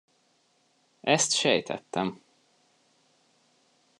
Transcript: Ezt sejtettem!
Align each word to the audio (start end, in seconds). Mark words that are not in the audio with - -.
Ezt 1.01 1.31
sejtettem! 1.33 2.21